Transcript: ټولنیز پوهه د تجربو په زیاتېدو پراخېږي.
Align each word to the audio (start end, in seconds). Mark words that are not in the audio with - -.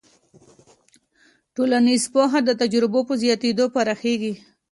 ټولنیز 1.55 2.03
پوهه 2.13 2.39
د 2.43 2.49
تجربو 2.61 2.99
په 3.07 3.13
زیاتېدو 3.21 3.65
پراخېږي. 3.75 4.33